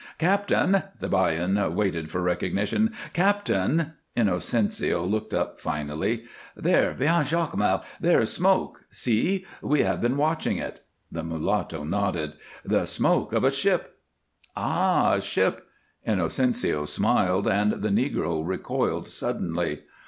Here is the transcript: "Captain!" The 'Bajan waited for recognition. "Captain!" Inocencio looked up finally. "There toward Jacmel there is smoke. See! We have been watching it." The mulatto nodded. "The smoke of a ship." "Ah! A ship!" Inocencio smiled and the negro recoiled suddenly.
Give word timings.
"Captain!" 0.17 0.81
The 0.99 1.07
'Bajan 1.07 1.75
waited 1.75 2.09
for 2.09 2.23
recognition. 2.23 2.91
"Captain!" 3.13 3.93
Inocencio 4.17 5.05
looked 5.05 5.31
up 5.31 5.59
finally. 5.61 6.23
"There 6.57 6.95
toward 6.95 7.27
Jacmel 7.27 7.83
there 7.99 8.19
is 8.19 8.33
smoke. 8.33 8.85
See! 8.89 9.45
We 9.61 9.83
have 9.83 10.01
been 10.01 10.17
watching 10.17 10.57
it." 10.57 10.81
The 11.11 11.23
mulatto 11.23 11.83
nodded. 11.83 12.33
"The 12.65 12.85
smoke 12.87 13.31
of 13.31 13.43
a 13.43 13.51
ship." 13.51 13.99
"Ah! 14.57 15.13
A 15.17 15.21
ship!" 15.21 15.67
Inocencio 16.03 16.85
smiled 16.87 17.47
and 17.47 17.73
the 17.83 17.89
negro 17.89 18.41
recoiled 18.43 19.07
suddenly. 19.07 19.81